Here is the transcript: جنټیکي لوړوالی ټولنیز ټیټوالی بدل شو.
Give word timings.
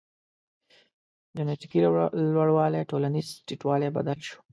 جنټیکي 1.35 1.79
لوړوالی 2.33 2.81
ټولنیز 2.89 3.27
ټیټوالی 3.47 3.89
بدل 3.97 4.19
شو. 4.27 4.37